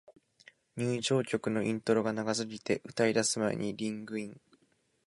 [0.77, 4.41] 入場曲のイントロが長すぎて、歌い出す前にリングイン